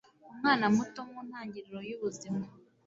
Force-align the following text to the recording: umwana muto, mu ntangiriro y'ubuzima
umwana 0.31 0.65
muto, 0.75 0.99
mu 1.11 1.19
ntangiriro 1.27 1.79
y'ubuzima 1.89 2.43